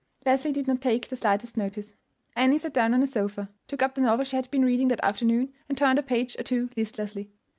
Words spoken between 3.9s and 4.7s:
the novel she had been